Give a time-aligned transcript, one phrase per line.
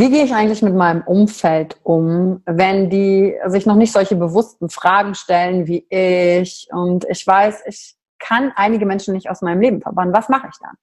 [0.00, 4.70] Wie gehe ich eigentlich mit meinem Umfeld um, wenn die sich noch nicht solche bewussten
[4.70, 9.82] Fragen stellen wie ich und ich weiß, ich kann einige Menschen nicht aus meinem Leben
[9.82, 10.14] verbannen.
[10.14, 10.74] Was mache ich dann?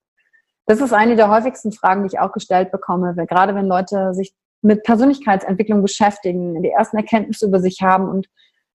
[0.67, 4.13] Das ist eine der häufigsten Fragen, die ich auch gestellt bekomme, weil gerade wenn Leute
[4.13, 8.28] sich mit Persönlichkeitsentwicklung beschäftigen, die ersten Erkenntnisse über sich haben und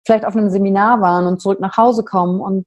[0.05, 2.65] vielleicht auf einem Seminar waren und zurück nach Hause kommen und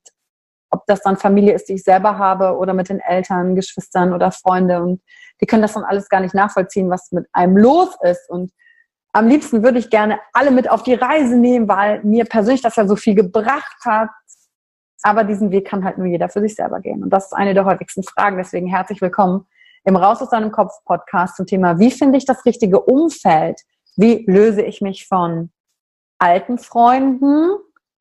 [0.68, 4.30] ob das dann Familie ist, die ich selber habe oder mit den Eltern, Geschwistern oder
[4.30, 5.00] Freunde und
[5.42, 8.30] die können das dann alles gar nicht nachvollziehen, was mit einem los ist.
[8.30, 8.53] Und
[9.12, 12.76] am liebsten würde ich gerne alle mit auf die Reise nehmen, weil mir persönlich das
[12.76, 14.08] ja so viel gebracht hat.
[15.02, 17.02] Aber diesen Weg kann halt nur jeder für sich selber gehen.
[17.02, 18.36] Und das ist eine der häufigsten Fragen.
[18.36, 19.44] Deswegen herzlich willkommen
[19.84, 23.60] im Raus aus deinem Kopf Podcast zum Thema, wie finde ich das richtige Umfeld?
[23.97, 25.50] Wie löse ich mich von
[26.20, 27.50] alten Freunden,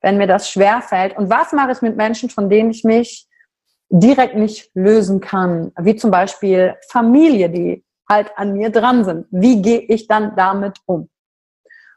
[0.01, 1.17] wenn mir das schwer fällt?
[1.17, 3.27] Und was mache ich mit Menschen, von denen ich mich
[3.91, 9.27] direkt nicht lösen kann, wie zum Beispiel Familie, die halt an mir dran sind.
[9.31, 11.09] Wie gehe ich dann damit um?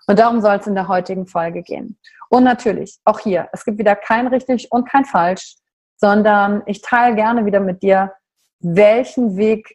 [0.07, 1.99] Und darum soll es in der heutigen Folge gehen.
[2.29, 5.57] Und natürlich, auch hier, es gibt wieder kein richtig und kein falsch,
[5.97, 8.13] sondern ich teile gerne wieder mit dir,
[8.59, 9.75] welchen Weg,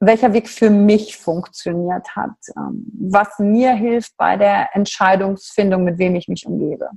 [0.00, 6.16] welcher Weg für mich funktioniert hat, ähm, was mir hilft bei der Entscheidungsfindung, mit wem
[6.16, 6.90] ich mich umgebe.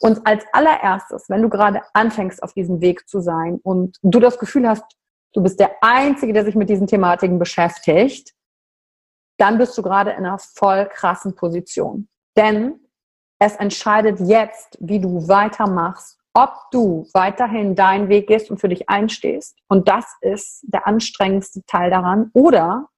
[0.00, 4.38] Und als allererstes, wenn du gerade anfängst, auf diesem Weg zu sein und du das
[4.38, 4.84] Gefühl hast,
[5.34, 8.34] du bist der Einzige, der sich mit diesen Thematiken beschäftigt,
[9.38, 12.08] dann bist du gerade in einer voll krassen Position.
[12.36, 12.80] Denn
[13.38, 18.88] es entscheidet jetzt, wie du weitermachst, ob du weiterhin deinen Weg gehst und für dich
[18.88, 19.56] einstehst.
[19.68, 22.30] Und das ist der anstrengendste Teil daran.
[22.34, 22.88] Oder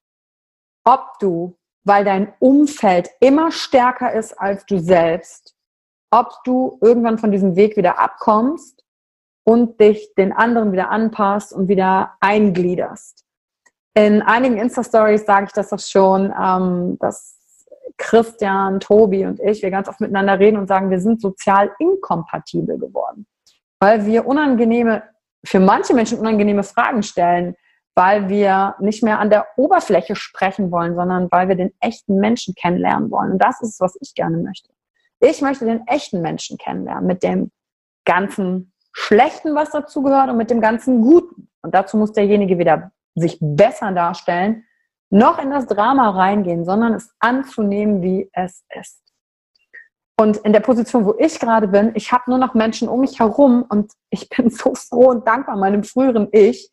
[0.85, 5.55] ob du, weil dein Umfeld immer stärker ist als du selbst,
[6.13, 8.85] ob du irgendwann von diesem Weg wieder abkommst
[9.45, 13.25] und dich den anderen wieder anpasst und wieder eingliederst.
[13.95, 17.39] In einigen Insta-Stories sage ich das doch schon, ähm, dass
[17.99, 22.79] Christian, Tobi und ich, wir ganz oft miteinander reden und sagen, wir sind sozial inkompatibel
[22.79, 23.27] geworden,
[23.81, 25.03] weil wir unangenehme,
[25.45, 27.57] für manche Menschen unangenehme Fragen stellen,
[27.95, 32.55] weil wir nicht mehr an der Oberfläche sprechen wollen, sondern weil wir den echten Menschen
[32.55, 33.33] kennenlernen wollen.
[33.33, 34.71] Und das ist es, was ich gerne möchte.
[35.25, 37.53] Ich möchte den echten Menschen kennenlernen, mit dem
[38.05, 41.49] ganzen Schlechten, was dazu gehört und mit dem ganzen Guten.
[41.63, 44.65] Und dazu muss derjenige wieder sich besser darstellen,
[45.11, 49.01] noch in das Drama reingehen, sondern es anzunehmen, wie es ist.
[50.19, 53.21] Und in der Position, wo ich gerade bin, ich habe nur noch Menschen um mich
[53.21, 56.71] herum und ich bin so froh und dankbar meinem früheren Ich,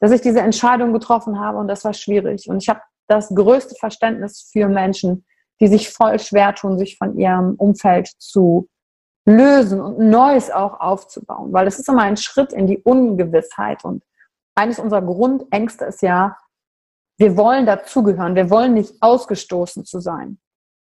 [0.00, 2.50] dass ich diese Entscheidung getroffen habe und das war schwierig.
[2.50, 5.24] Und ich habe das größte Verständnis für Menschen,
[5.60, 8.68] die sich voll schwer tun, sich von ihrem Umfeld zu
[9.26, 14.04] lösen und Neues auch aufzubauen, weil es ist immer ein Schritt in die Ungewissheit und
[14.54, 16.36] eines unserer Grundängste ist ja,
[17.18, 20.38] wir wollen dazugehören, wir wollen nicht ausgestoßen zu sein.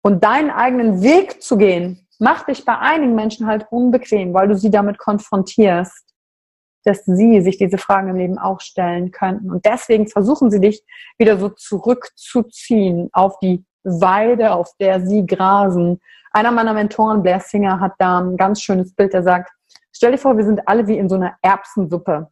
[0.02, 4.58] Und deinen eigenen Weg zu gehen, macht dich bei einigen Menschen halt unbequem, weil du
[4.58, 6.06] sie damit konfrontierst,
[6.84, 9.52] dass sie sich diese Fragen im Leben auch stellen könnten.
[9.52, 10.84] Und deswegen versuchen sie dich
[11.18, 16.00] wieder so zurückzuziehen auf die Weide, auf der sie grasen.
[16.32, 19.52] Einer meiner Mentoren, Blair Singer, hat da ein ganz schönes Bild, der sagt,
[19.92, 22.30] stell dir vor, wir sind alle wie in so einer Erbsensuppe.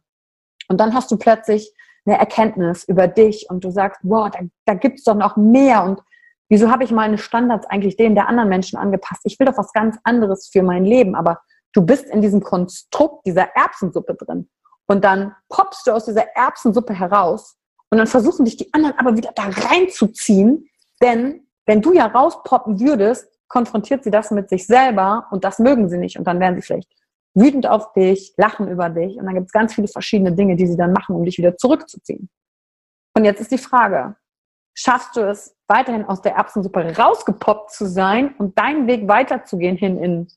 [0.68, 1.72] Und dann hast du plötzlich
[2.06, 5.84] eine Erkenntnis über dich und du sagst, wow, da, da gibt es doch noch mehr
[5.84, 6.00] und
[6.48, 9.22] wieso habe ich meine Standards eigentlich denen der anderen Menschen angepasst?
[9.24, 11.40] Ich will doch was ganz anderes für mein Leben, aber
[11.72, 14.48] du bist in diesem Konstrukt dieser Erbsensuppe drin.
[14.86, 17.56] Und dann poppst du aus dieser Erbsensuppe heraus
[17.90, 20.68] und dann versuchen dich die anderen aber wieder da reinzuziehen,
[21.02, 25.88] denn wenn du ja rauspoppen würdest, konfrontiert sie das mit sich selber und das mögen
[25.88, 26.90] sie nicht und dann werden sie vielleicht
[27.34, 30.66] wütend auf dich, lachen über dich und dann gibt es ganz viele verschiedene Dinge, die
[30.66, 32.28] sie dann machen, um dich wieder zurückzuziehen.
[33.14, 34.16] Und jetzt ist die Frage,
[34.74, 39.98] schaffst du es weiterhin aus der Erbsensuppe rausgepoppt zu sein und deinen Weg weiterzugehen hin
[39.98, 40.28] in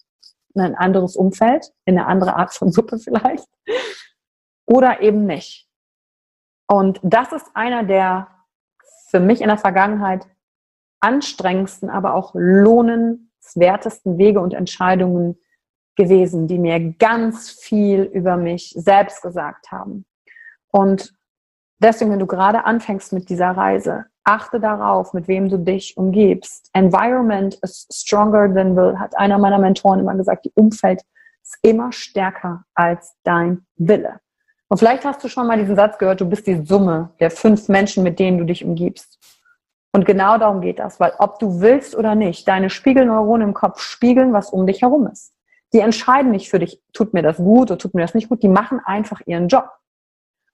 [0.55, 3.47] ein anderes Umfeld, in eine andere Art von Suppe vielleicht,
[4.65, 5.67] oder eben nicht.
[6.67, 8.27] Und das ist einer der
[9.09, 10.25] für mich in der Vergangenheit
[11.01, 15.38] anstrengendsten, aber auch lohnenswertesten Wege und Entscheidungen
[15.95, 20.06] gewesen, die mir ganz viel über mich selbst gesagt haben.
[20.71, 21.13] Und
[21.80, 26.69] deswegen, wenn du gerade anfängst mit dieser Reise, achte darauf, mit wem du dich umgibst.
[26.74, 30.45] Environment is stronger than will, hat einer meiner Mentoren immer gesagt.
[30.45, 31.01] Die Umfeld
[31.44, 34.19] ist immer stärker als dein Wille.
[34.68, 37.68] Und vielleicht hast du schon mal diesen Satz gehört, du bist die Summe der fünf
[37.68, 39.19] Menschen, mit denen du dich umgibst.
[39.93, 43.81] Und genau darum geht das, weil ob du willst oder nicht, deine Spiegelneuronen im Kopf
[43.81, 45.33] spiegeln, was um dich herum ist.
[45.73, 48.43] Die entscheiden nicht für dich, tut mir das gut oder tut mir das nicht gut,
[48.43, 49.69] die machen einfach ihren Job.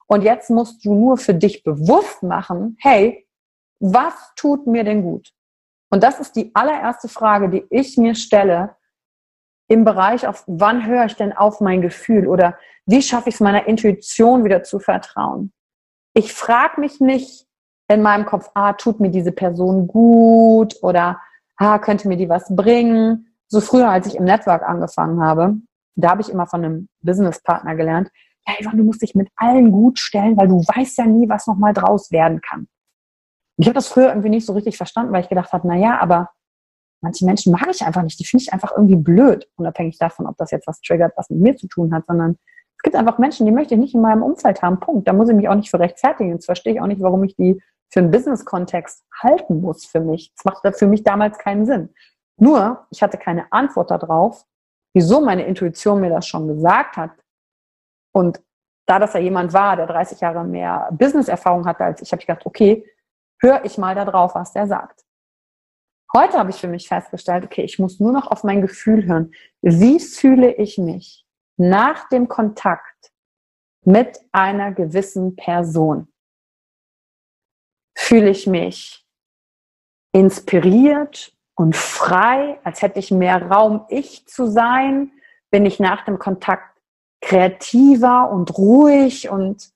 [0.08, 3.28] Und jetzt musst du nur für dich bewusst machen, hey,
[3.80, 5.32] was tut mir denn gut?
[5.90, 8.76] Und das ist die allererste Frage, die ich mir stelle
[9.68, 13.42] im Bereich auf, wann höre ich denn auf mein Gefühl oder wie schaffe ich es
[13.42, 15.52] meiner Intuition wieder zu vertrauen?
[16.14, 17.47] Ich frage mich nicht,
[17.88, 21.22] in meinem Kopf, ah, tut mir diese Person gut oder
[21.58, 23.34] ah, könnte mir die was bringen.
[23.48, 25.56] So früher, als ich im Network angefangen habe,
[25.96, 28.10] da habe ich immer von einem Businesspartner gelernt,
[28.48, 31.48] ja, Ivan, du musst dich mit allen gut stellen, weil du weißt ja nie, was
[31.48, 32.68] nochmal draus werden kann.
[33.58, 36.00] Ich habe das früher irgendwie nicht so richtig verstanden, weil ich gedacht habe, na ja,
[36.00, 36.30] aber
[37.02, 38.20] manche Menschen mag ich einfach nicht.
[38.20, 41.42] Die finde ich einfach irgendwie blöd, unabhängig davon, ob das jetzt was triggert, was mit
[41.42, 42.38] mir zu tun hat, sondern
[42.78, 44.80] es gibt einfach Menschen, die möchte ich nicht in meinem Umfeld haben.
[44.80, 45.08] Punkt.
[45.08, 46.32] Da muss ich mich auch nicht für rechtfertigen.
[46.32, 50.34] Jetzt verstehe ich auch nicht, warum ich die für einen Business-Kontext halten muss für mich.
[50.36, 51.94] Das macht für mich damals keinen Sinn.
[52.40, 54.46] Nur, ich hatte keine Antwort darauf,
[54.94, 57.12] wieso meine Intuition mir das schon gesagt hat.
[58.14, 58.42] Und
[58.88, 62.28] da das ja jemand war, der 30 Jahre mehr Business-Erfahrung hatte als ich, habe ich
[62.28, 62.86] gedacht, okay,
[63.40, 65.04] höre ich mal da drauf, was der sagt.
[66.16, 69.32] Heute habe ich für mich festgestellt, okay, ich muss nur noch auf mein Gefühl hören.
[69.62, 71.26] Wie fühle ich mich
[71.58, 73.12] nach dem Kontakt
[73.84, 76.08] mit einer gewissen Person?
[77.98, 79.06] Fühle ich mich
[80.14, 85.12] inspiriert und frei, als hätte ich mehr Raum, ich zu sein,
[85.50, 86.80] bin ich nach dem Kontakt
[87.22, 89.72] kreativer und ruhig und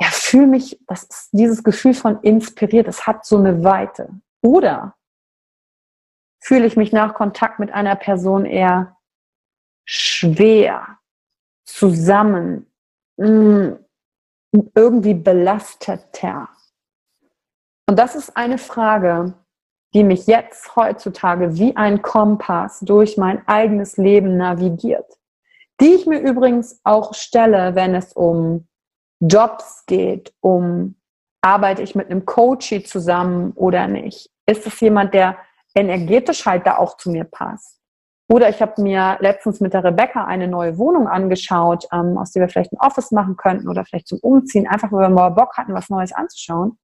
[0.00, 4.10] ja, fühle mich, das ist dieses Gefühl von inspiriert, das hat so eine Weite.
[4.42, 4.96] Oder
[6.40, 8.96] fühle ich mich nach Kontakt mit einer Person eher
[9.84, 10.98] schwer,
[11.64, 12.70] zusammen,
[13.16, 13.74] mm,
[14.74, 16.48] irgendwie belasteter?
[17.88, 19.34] Und das ist eine Frage,
[19.94, 25.18] die mich jetzt heutzutage wie ein Kompass durch mein eigenes Leben navigiert.
[25.80, 28.68] Die ich mir übrigens auch stelle, wenn es um
[29.20, 30.96] Jobs geht, um
[31.40, 34.30] arbeite ich mit einem Coachie zusammen oder nicht?
[34.46, 35.38] Ist es jemand, der
[35.74, 37.77] energetisch halt da auch zu mir passt?
[38.30, 42.42] Oder ich habe mir letztens mit der Rebecca eine neue Wohnung angeschaut, ähm, aus der
[42.42, 45.56] wir vielleicht ein Office machen könnten oder vielleicht zum Umziehen, einfach weil wir mal Bock
[45.56, 46.78] hatten, was Neues anzuschauen.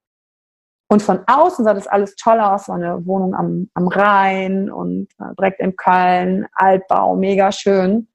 [0.90, 5.08] Und von außen sah das alles toll aus, war eine Wohnung am, am Rhein und
[5.18, 8.08] äh, direkt in Köln, Altbau, mega schön.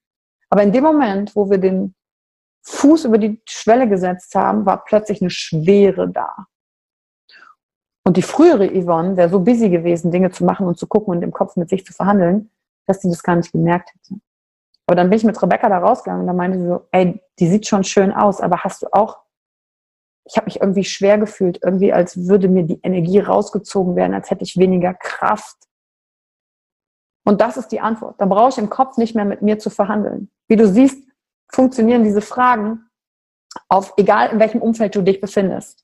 [0.50, 1.94] Aber in dem Moment, wo wir den
[2.64, 6.48] Fuß über die Schwelle gesetzt haben, war plötzlich eine Schwere da.
[8.04, 11.22] Und die frühere Yvonne wäre so busy gewesen, Dinge zu machen und zu gucken und
[11.22, 12.50] im Kopf mit sich zu verhandeln,
[12.90, 14.20] dass sie das gar nicht gemerkt hätte.
[14.88, 17.48] Aber dann bin ich mit Rebecca da rausgegangen und da meinte sie so, ey, die
[17.48, 19.20] sieht schon schön aus, aber hast du auch
[20.30, 24.30] ich habe mich irgendwie schwer gefühlt, irgendwie als würde mir die Energie rausgezogen werden, als
[24.30, 25.58] hätte ich weniger Kraft.
[27.26, 28.22] Und das ist die Antwort.
[28.22, 30.30] Da brauche ich im Kopf nicht mehr mit mir zu verhandeln.
[30.48, 31.04] Wie du siehst,
[31.52, 32.90] funktionieren diese Fragen
[33.68, 35.84] auf, egal in welchem Umfeld du dich befindest.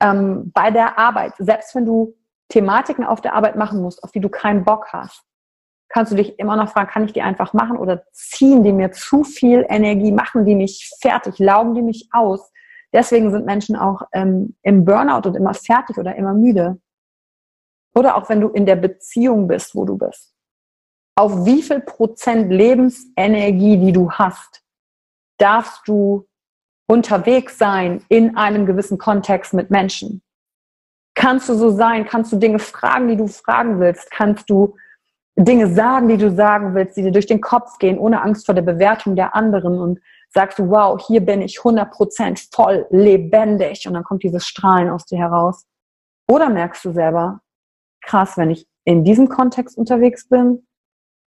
[0.00, 2.14] Ähm, bei der Arbeit, selbst wenn du
[2.50, 5.24] Thematiken auf der Arbeit machen musst, auf die du keinen Bock hast,
[5.88, 8.92] kannst du dich immer noch fragen, kann ich die einfach machen oder ziehen die mir
[8.92, 12.52] zu viel Energie, machen die mich fertig, laugen die mich aus?
[12.92, 16.80] Deswegen sind Menschen auch ähm, im Burnout und immer fertig oder immer müde.
[17.94, 20.34] Oder auch wenn du in der Beziehung bist, wo du bist.
[21.16, 24.62] Auf wie viel Prozent Lebensenergie, die du hast,
[25.38, 26.26] darfst du
[26.86, 30.22] unterwegs sein in einem gewissen Kontext mit Menschen?
[31.14, 32.06] Kannst du so sein?
[32.06, 34.10] Kannst du Dinge fragen, die du fragen willst?
[34.10, 34.76] Kannst du
[35.38, 38.54] Dinge sagen, die du sagen willst, die dir durch den Kopf gehen, ohne Angst vor
[38.54, 43.94] der Bewertung der anderen und sagst du, wow, hier bin ich 100% voll lebendig und
[43.94, 45.64] dann kommt dieses Strahlen aus dir heraus.
[46.28, 47.40] Oder merkst du selber,
[48.02, 50.66] krass, wenn ich in diesem Kontext unterwegs bin,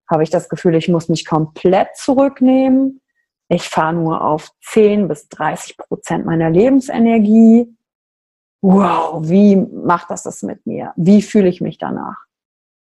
[0.10, 3.02] habe ich das Gefühl, ich muss mich komplett zurücknehmen.
[3.50, 7.76] Ich fahre nur auf 10 bis 30 Prozent meiner Lebensenergie.
[8.62, 10.94] Wow, wie macht das das mit mir?
[10.96, 12.27] Wie fühle ich mich danach?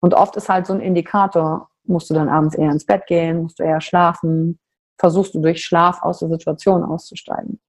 [0.01, 3.43] Und oft ist halt so ein Indikator, musst du dann abends eher ins Bett gehen,
[3.43, 4.59] musst du eher schlafen,
[4.97, 7.59] versuchst du durch Schlaf aus der Situation auszusteigen.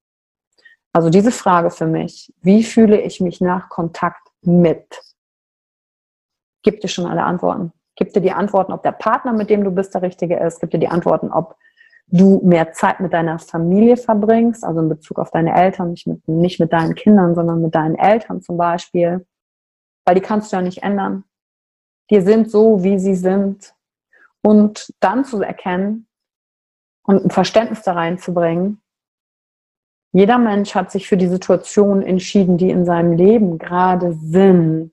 [0.93, 5.01] Also diese Frage für mich, wie fühle ich mich nach Kontakt mit?
[6.63, 7.73] Gibt dir schon alle Antworten.
[7.97, 10.61] Gibt dir die Antworten, ob der Partner, mit dem du bist, der richtige ist.
[10.61, 11.57] Gibt dir die Antworten, ob
[12.09, 16.27] du mehr Zeit mit deiner Familie verbringst, also in Bezug auf deine Eltern, nicht mit,
[16.27, 19.27] nicht mit deinen Kindern, sondern mit deinen Eltern zum Beispiel.
[20.05, 21.25] Weil die kannst du ja nicht ändern
[22.11, 23.75] die sind so, wie sie sind.
[24.43, 26.07] Und dann zu erkennen
[27.05, 28.81] und ein Verständnis da reinzubringen,
[30.13, 34.93] jeder Mensch hat sich für die Situation entschieden, die in seinem Leben gerade sind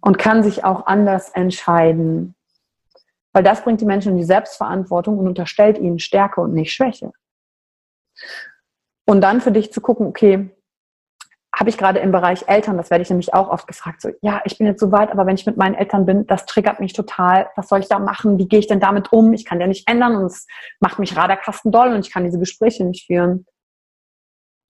[0.00, 2.34] und kann sich auch anders entscheiden.
[3.32, 7.12] Weil das bringt die Menschen in die Selbstverantwortung und unterstellt ihnen Stärke und nicht Schwäche.
[9.06, 10.50] Und dann für dich zu gucken, okay,
[11.56, 14.42] habe ich gerade im Bereich Eltern, das werde ich nämlich auch oft gefragt, so, ja,
[14.44, 16.92] ich bin jetzt so weit, aber wenn ich mit meinen Eltern bin, das triggert mich
[16.92, 17.48] total.
[17.54, 18.38] Was soll ich da machen?
[18.38, 19.32] Wie gehe ich denn damit um?
[19.32, 20.46] Ich kann ja nicht ändern und es
[20.80, 23.46] macht mich Radarkasten doll und ich kann diese Gespräche nicht führen.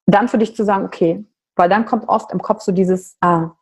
[0.07, 1.25] Dann für dich zu sagen, okay,
[1.57, 3.53] weil dann kommt oft im Kopf so dieses, ah,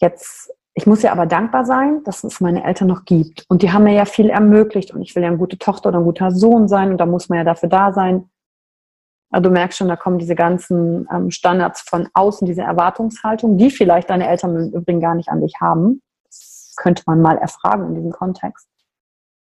[0.00, 3.44] jetzt, ich muss ja aber dankbar sein, dass es meine Eltern noch gibt.
[3.48, 5.98] Und die haben mir ja viel ermöglicht und ich will ja eine gute Tochter oder
[5.98, 8.30] ein guter Sohn sein und da muss man ja dafür da sein.
[9.34, 13.72] Also du merkst schon, da kommen diese ganzen ähm, Standards von außen, diese Erwartungshaltung, die
[13.72, 16.02] vielleicht deine Eltern im Übrigen gar nicht an dich haben.
[16.24, 18.68] Das könnte man mal erfragen in diesem Kontext.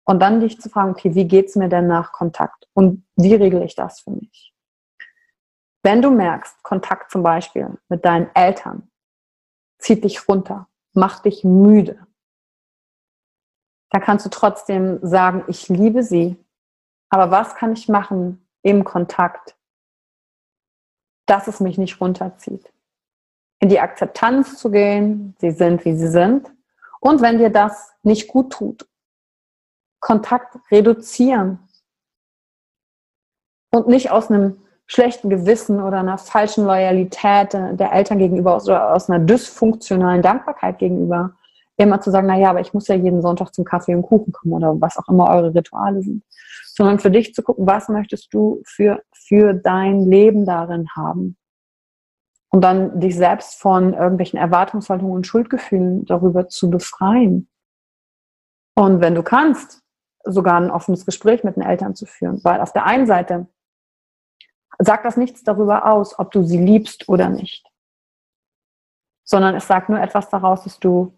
[0.03, 2.67] Und dann dich zu fragen, okay, wie geht's mir denn nach Kontakt?
[2.73, 4.53] Und wie regle ich das für mich?
[5.81, 8.91] Wenn du merkst, Kontakt zum Beispiel mit deinen Eltern
[9.77, 12.05] zieht dich runter, macht dich müde,
[13.91, 16.35] dann kannst du trotzdem sagen, ich liebe sie.
[17.09, 19.55] Aber was kann ich machen im Kontakt,
[21.29, 22.71] dass es mich nicht runterzieht.
[23.59, 26.47] In die Akzeptanz zu gehen, sie sind, wie sie sind.
[26.99, 28.87] Und wenn dir das nicht gut tut,
[29.99, 31.59] Kontakt reduzieren.
[33.71, 39.09] Und nicht aus einem schlechten Gewissen oder einer falschen Loyalität der Eltern gegenüber oder aus
[39.09, 41.35] einer dysfunktionalen Dankbarkeit gegenüber
[41.83, 44.33] immer zu sagen, na ja, aber ich muss ja jeden Sonntag zum Kaffee und Kuchen
[44.33, 46.23] kommen oder was auch immer eure Rituale sind,
[46.73, 51.37] sondern für dich zu gucken, was möchtest du für, für dein Leben darin haben.
[52.51, 57.47] Und dann dich selbst von irgendwelchen Erwartungshaltungen und Schuldgefühlen darüber zu befreien.
[58.75, 59.83] Und wenn du kannst,
[60.23, 62.43] sogar ein offenes Gespräch mit den Eltern zu führen.
[62.43, 63.47] Weil auf der einen Seite
[64.79, 67.65] sagt das nichts darüber aus, ob du sie liebst oder nicht.
[69.23, 71.13] Sondern es sagt nur etwas daraus, dass du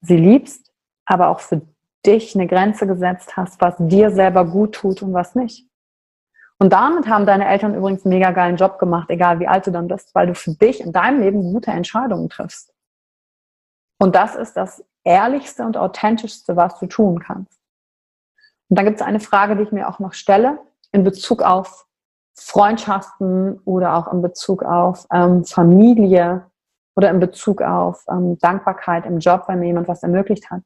[0.00, 0.72] sie liebst,
[1.04, 1.62] aber auch für
[2.04, 5.68] dich eine Grenze gesetzt hast, was dir selber gut tut und was nicht.
[6.62, 9.72] Und damit haben deine Eltern übrigens einen mega geilen Job gemacht, egal wie alt du
[9.72, 12.72] dann bist, weil du für dich in deinem Leben gute Entscheidungen triffst.
[13.98, 17.58] Und das ist das Ehrlichste und Authentischste, was du tun kannst.
[18.68, 20.60] Und dann gibt es eine Frage, die ich mir auch noch stelle,
[20.92, 21.88] in Bezug auf
[22.36, 26.46] Freundschaften oder auch in Bezug auf ähm, Familie
[26.94, 30.62] oder in Bezug auf ähm, Dankbarkeit im Job, wenn mir jemand was ermöglicht hat,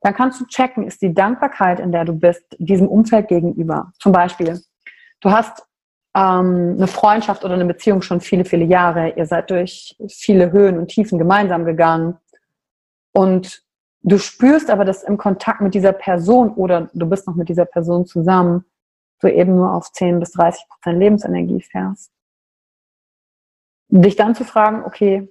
[0.00, 3.92] dann kannst du checken, ist die Dankbarkeit, in der du bist, diesem Umfeld gegenüber.
[4.00, 4.60] Zum Beispiel,
[5.24, 5.66] du hast
[6.14, 9.14] ähm, eine Freundschaft oder eine Beziehung schon viele, viele Jahre.
[9.16, 12.18] Ihr seid durch viele Höhen und Tiefen gemeinsam gegangen.
[13.12, 13.64] Und
[14.02, 17.64] du spürst aber, dass im Kontakt mit dieser Person oder du bist noch mit dieser
[17.64, 18.64] Person zusammen,
[19.20, 22.12] du eben nur auf 10 bis 30 Prozent Lebensenergie fährst.
[23.88, 25.28] dich dann zu fragen, okay,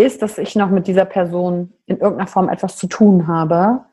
[0.00, 3.84] ist, dass ich noch mit dieser Person in irgendeiner Form etwas zu tun habe,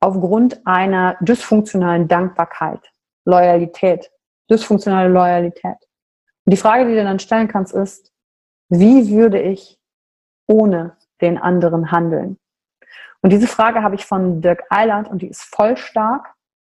[0.00, 2.80] aufgrund einer dysfunktionalen Dankbarkeit,
[3.26, 4.10] Loyalität,
[4.50, 5.76] dysfunktionale Loyalität.
[6.44, 8.12] Und die Frage, die du dann stellen kannst, ist,
[8.70, 9.78] wie würde ich
[10.46, 12.38] ohne den anderen handeln?
[13.22, 16.34] Und diese Frage habe ich von Dirk Eiland und die ist voll stark,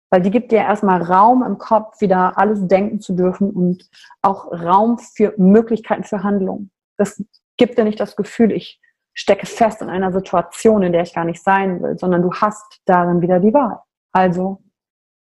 [0.10, 3.88] weil die gibt dir erstmal Raum im Kopf, wieder alles denken zu dürfen und
[4.22, 6.72] auch Raum für Möglichkeiten für Handlung.
[6.98, 7.24] Das
[7.58, 8.82] gibt dir nicht das Gefühl, ich
[9.14, 12.82] stecke fest in einer Situation, in der ich gar nicht sein will, sondern du hast
[12.86, 13.80] darin wieder die Wahl.
[14.12, 14.62] Also,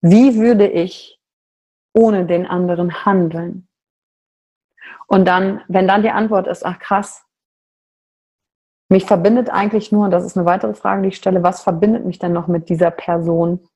[0.00, 1.20] wie würde ich
[1.92, 3.68] ohne den anderen handeln?
[5.06, 7.24] Und dann, wenn dann die Antwort ist, ach krass,
[8.90, 12.04] mich verbindet eigentlich nur, und das ist eine weitere Frage, die ich stelle, was verbindet
[12.04, 13.66] mich denn noch mit dieser Person?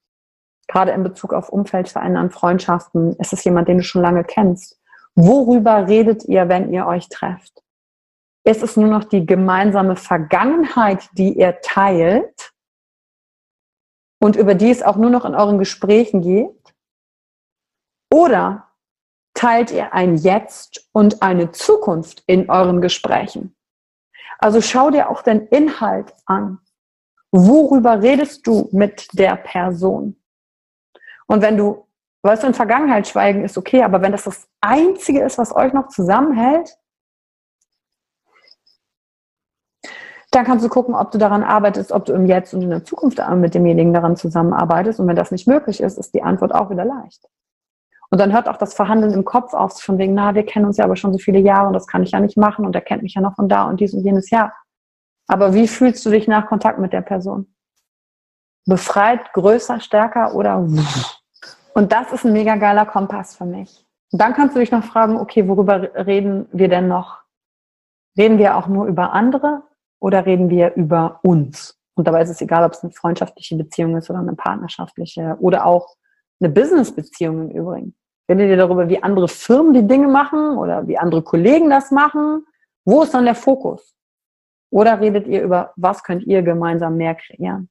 [0.69, 4.79] Gerade in Bezug auf Umfeld verändern, Freundschaften, ist es jemand, den du schon lange kennst?
[5.15, 7.63] Worüber redet ihr, wenn ihr euch trefft?
[8.49, 12.55] Ist es nur noch die gemeinsame Vergangenheit, die ihr teilt
[14.23, 16.75] und über die es auch nur noch in euren Gesprächen geht?
[18.11, 18.69] Oder
[19.35, 23.55] teilt ihr ein Jetzt und eine Zukunft in euren Gesprächen?
[24.39, 26.59] Also schau dir auch den Inhalt an.
[27.31, 30.17] Worüber redest du mit der Person?
[31.27, 31.87] Und wenn du,
[32.23, 35.75] weißt du, in Vergangenheit schweigen ist okay, aber wenn das das Einzige ist, was euch
[35.75, 36.79] noch zusammenhält,
[40.31, 42.85] dann kannst du gucken, ob du daran arbeitest, ob du im Jetzt und in der
[42.85, 45.01] Zukunft mit demjenigen daran zusammenarbeitest.
[45.01, 47.27] Und wenn das nicht möglich ist, ist die Antwort auch wieder leicht.
[48.11, 50.77] Und dann hört auch das Verhandeln im Kopf auf, von wegen, na, wir kennen uns
[50.77, 52.81] ja aber schon so viele Jahre und das kann ich ja nicht machen und er
[52.81, 54.55] kennt mich ja noch von da und dies und jenes Jahr.
[55.27, 57.55] Aber wie fühlst du dich nach Kontakt mit der Person?
[58.67, 60.67] Befreit, größer, stärker oder
[61.75, 63.87] und das ist ein mega geiler Kompass für mich.
[64.11, 67.19] Und dann kannst du dich noch fragen, okay, worüber reden wir denn noch?
[68.17, 69.63] Reden wir auch nur über andere
[70.01, 71.79] oder reden wir über uns?
[71.95, 75.67] Und dabei ist es egal, ob es eine freundschaftliche Beziehung ist oder eine partnerschaftliche oder
[75.67, 75.97] auch
[76.41, 77.95] eine Business-Beziehung im Übrigen.
[78.31, 82.47] Redet ihr darüber, wie andere Firmen die Dinge machen oder wie andere Kollegen das machen?
[82.85, 83.97] Wo ist dann der Fokus?
[84.71, 87.69] Oder redet ihr über, was könnt ihr gemeinsam mehr kreieren?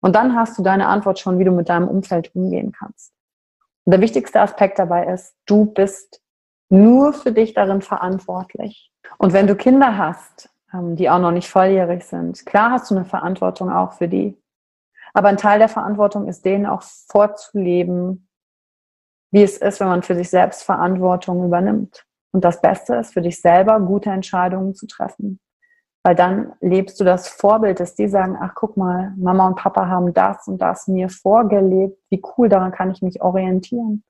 [0.00, 3.12] Und dann hast du deine Antwort schon, wie du mit deinem Umfeld umgehen kannst.
[3.84, 6.22] Und der wichtigste Aspekt dabei ist, du bist
[6.70, 8.92] nur für dich darin verantwortlich.
[9.18, 12.44] Und wenn du Kinder hast, die auch noch nicht volljährig sind.
[12.46, 14.40] Klar hast du eine Verantwortung auch für die.
[15.12, 18.28] Aber ein Teil der Verantwortung ist denen auch vorzuleben,
[19.32, 22.04] wie es ist, wenn man für sich selbst Verantwortung übernimmt.
[22.32, 25.40] Und das Beste ist für dich selber, gute Entscheidungen zu treffen.
[26.04, 29.88] Weil dann lebst du das Vorbild, dass die sagen, ach guck mal, Mama und Papa
[29.88, 31.98] haben das und das mir vorgelebt.
[32.08, 34.04] Wie cool, daran kann ich mich orientieren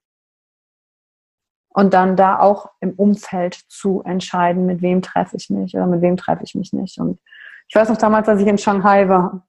[1.72, 6.02] und dann da auch im Umfeld zu entscheiden, mit wem treffe ich mich oder mit
[6.02, 6.98] wem treffe ich mich nicht.
[6.98, 7.18] Und
[7.68, 9.46] ich weiß noch damals, als ich in Shanghai war,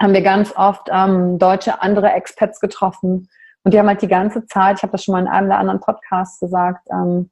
[0.00, 3.28] haben wir ganz oft ähm, deutsche andere Expats getroffen
[3.62, 5.58] und die haben halt die ganze Zeit, ich habe das schon mal in einem der
[5.58, 7.30] anderen Podcasts gesagt, ähm,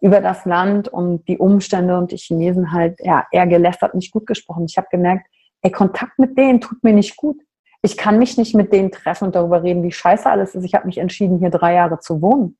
[0.00, 4.26] über das Land und die Umstände und die Chinesen halt ja, eher gelästert, nicht gut
[4.26, 4.66] gesprochen.
[4.68, 5.26] Ich habe gemerkt,
[5.62, 7.36] ey, Kontakt mit denen tut mir nicht gut.
[7.82, 10.64] Ich kann mich nicht mit denen treffen und darüber reden, wie scheiße alles ist.
[10.64, 12.56] Ich habe mich entschieden, hier drei Jahre zu wohnen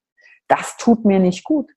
[0.48, 1.70] das tut mir nicht gut.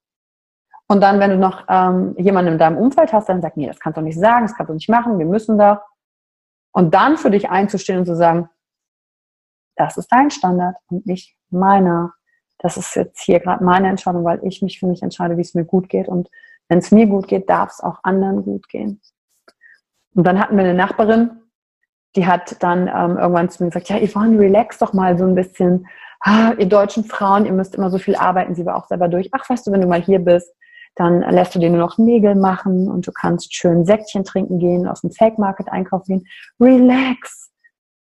[0.87, 3.79] Und dann, wenn du noch ähm, jemanden in deinem Umfeld hast, dann sagt, nee, das
[3.79, 5.79] kannst du nicht sagen, das kannst du nicht machen, wir müssen doch.
[6.71, 8.49] Und dann für dich einzustehen und zu sagen,
[9.75, 12.13] das ist dein Standard und nicht meiner.
[12.59, 15.53] Das ist jetzt hier gerade meine Entscheidung, weil ich mich für mich entscheide, wie es
[15.53, 16.07] mir gut geht.
[16.07, 16.29] Und
[16.69, 19.01] wenn es mir gut geht, darf es auch anderen gut gehen.
[20.13, 21.41] Und dann hatten wir eine Nachbarin,
[22.15, 25.35] die hat dann ähm, irgendwann zu mir gesagt, ja, Yvonne, relax doch mal so ein
[25.35, 25.87] bisschen
[26.25, 28.55] ah, ihr deutschen Frauen, ihr müsst immer so viel arbeiten.
[28.55, 29.29] Sie war auch selber durch.
[29.31, 30.51] Ach, weißt du, wenn du mal hier bist,
[30.95, 34.87] dann lässt du dir nur noch Nägel machen und du kannst schön Säckchen trinken gehen,
[34.87, 36.27] aus dem Fake Market einkaufen gehen.
[36.59, 37.51] Relax.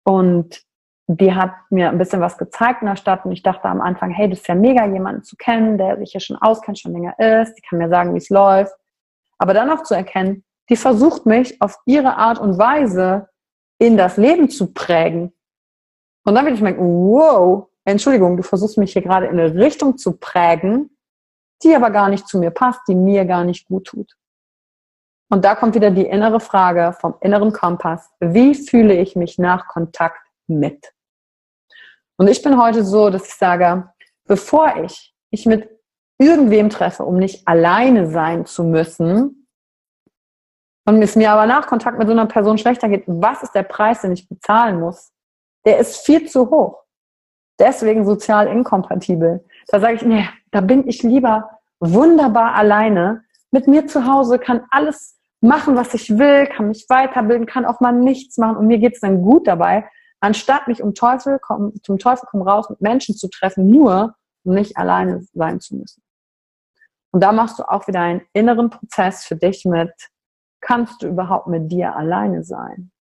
[0.04, 0.60] Und
[1.06, 4.10] die hat mir ein bisschen was gezeigt in der Stadt und ich dachte am Anfang,
[4.10, 7.18] hey, das ist ja mega, jemanden zu kennen, der sich hier schon auskennt, schon länger
[7.18, 8.72] ist, die kann mir sagen, wie es läuft.
[9.38, 13.28] Aber dann auch zu erkennen, die versucht mich auf ihre Art und Weise
[13.78, 15.32] in das Leben zu prägen.
[16.24, 19.98] Und dann würde ich merken, wow, Entschuldigung, du versuchst mich hier gerade in eine Richtung
[19.98, 20.96] zu prägen,
[21.62, 24.16] die aber gar nicht zu mir passt, die mir gar nicht gut tut.
[25.30, 28.10] Und da kommt wieder die innere Frage vom inneren Kompass.
[28.18, 30.92] Wie fühle ich mich nach Kontakt mit?
[32.16, 33.90] Und ich bin heute so, dass ich sage,
[34.26, 35.70] bevor ich mich mit
[36.18, 39.36] irgendwem treffe, um nicht alleine sein zu müssen,
[40.86, 43.62] und es mir aber nach Kontakt mit so einer Person schlechter geht, was ist der
[43.62, 45.12] Preis, den ich bezahlen muss?
[45.64, 46.79] Der ist viel zu hoch
[47.60, 49.44] deswegen sozial inkompatibel.
[49.68, 54.62] Da sage ich, nee, da bin ich lieber wunderbar alleine mit mir zu Hause, kann
[54.70, 58.78] alles machen, was ich will, kann mich weiterbilden, kann auch mal nichts machen und mir
[58.78, 59.88] geht's dann gut dabei,
[60.20, 64.54] anstatt mich um Teufel komm, zum Teufel komm raus mit Menschen zu treffen, nur um
[64.54, 66.02] nicht alleine sein zu müssen.
[67.12, 69.92] Und da machst du auch wieder einen inneren Prozess für dich mit,
[70.60, 72.92] kannst du überhaupt mit dir alleine sein?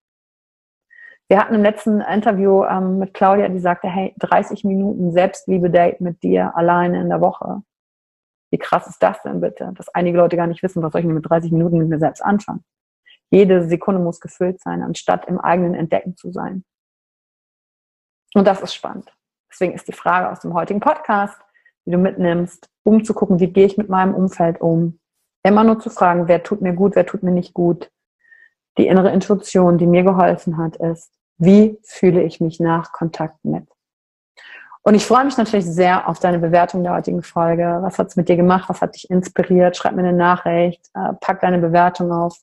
[1.29, 6.23] Wir hatten im letzten Interview ähm, mit Claudia, die sagte, hey, 30 Minuten Selbstliebe-Date mit
[6.23, 7.61] dir alleine in der Woche.
[8.51, 9.71] Wie krass ist das denn bitte?
[9.75, 12.21] Dass einige Leute gar nicht wissen, was soll ich mit 30 Minuten mit mir selbst
[12.21, 12.63] anfangen.
[13.29, 16.63] Jede Sekunde muss gefüllt sein, anstatt im eigenen Entdecken zu sein.
[18.33, 19.15] Und das ist spannend.
[19.51, 21.39] Deswegen ist die Frage aus dem heutigen Podcast,
[21.85, 24.99] die du mitnimmst, um zu gucken, wie gehe ich mit meinem Umfeld um.
[25.43, 27.91] Immer nur zu fragen, wer tut mir gut, wer tut mir nicht gut.
[28.79, 33.65] Die innere Intuition, die mir geholfen hat, ist, wie fühle ich mich nach Kontakt mit?
[34.83, 37.79] Und ich freue mich natürlich sehr auf deine Bewertung der heutigen Folge.
[37.81, 38.69] Was hat es mit dir gemacht?
[38.69, 39.75] Was hat dich inspiriert?
[39.75, 42.37] Schreib mir eine Nachricht, äh, pack deine Bewertung auf,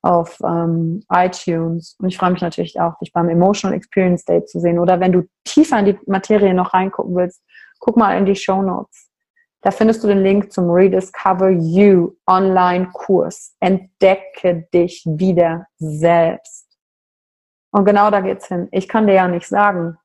[0.00, 1.96] auf ähm, iTunes.
[1.98, 4.78] Und ich freue mich natürlich auch, dich beim Emotional Experience Day zu sehen.
[4.78, 7.42] Oder wenn du tiefer in die Materie noch reingucken willst,
[7.78, 9.10] guck mal in die Show Notes.
[9.60, 13.54] Da findest du den Link zum Rediscover You Online-Kurs.
[13.60, 16.61] Entdecke dich wieder selbst.
[17.72, 18.68] Und genau da geht's hin.
[18.70, 19.98] Ich kann dir ja nicht sagen,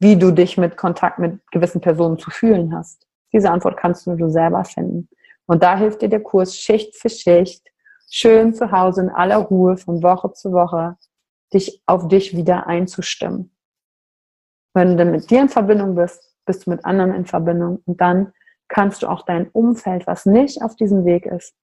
[0.00, 3.06] wie du dich mit Kontakt mit gewissen Personen zu fühlen hast.
[3.32, 5.08] Diese Antwort kannst nur du selber finden.
[5.46, 7.66] Und da hilft dir der Kurs Schicht für Schicht,
[8.10, 10.96] schön zu Hause in aller Ruhe von Woche zu Woche,
[11.52, 13.50] dich auf dich wieder einzustimmen.
[14.72, 18.32] Wenn du mit dir in Verbindung bist, bist du mit anderen in Verbindung und dann
[18.68, 21.54] kannst du auch dein Umfeld, was nicht auf diesem Weg ist,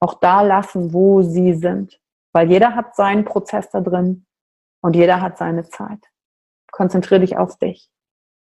[0.00, 2.00] auch da lassen, wo sie sind.
[2.32, 4.26] Weil jeder hat seinen Prozess da drin
[4.84, 6.10] und jeder hat seine Zeit.
[6.70, 7.90] Konzentriere dich auf dich.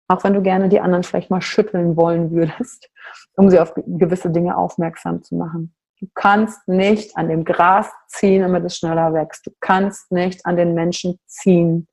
[0.07, 2.89] Auch wenn du gerne die anderen vielleicht mal schütteln wollen würdest,
[3.35, 5.75] um sie auf gewisse Dinge aufmerksam zu machen.
[5.99, 9.45] Du kannst nicht an dem Gras ziehen, damit es schneller wächst.
[9.45, 11.87] Du kannst nicht an den Menschen ziehen.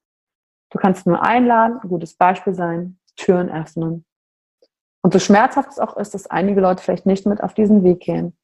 [0.71, 4.07] Du kannst nur einladen, ein gutes Beispiel sein, Türen öffnen.
[5.03, 8.01] Und so schmerzhaft es auch ist, dass einige Leute vielleicht nicht mit auf diesen Weg
[8.01, 8.35] gehen.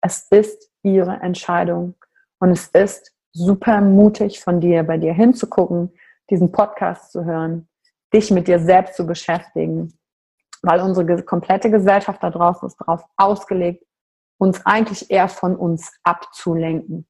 [0.00, 1.94] Es ist ihre Entscheidung.
[2.40, 5.92] Und es ist super mutig von dir, bei dir hinzugucken,
[6.30, 7.68] diesen Podcast zu hören,
[8.12, 9.98] dich mit dir selbst zu beschäftigen,
[10.62, 13.84] weil unsere komplette Gesellschaft da draußen ist darauf ausgelegt,
[14.38, 17.06] uns eigentlich eher von uns abzulenken.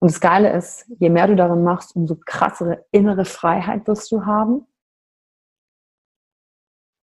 [0.00, 4.26] Und das Geile ist, je mehr du darin machst, umso krassere innere Freiheit wirst du
[4.26, 4.66] haben.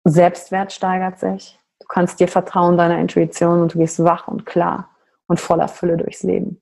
[0.05, 1.59] Selbstwert steigert sich.
[1.79, 4.91] Du kannst dir vertrauen deiner Intuition und du gehst wach und klar
[5.27, 6.62] und voller Fülle durchs Leben.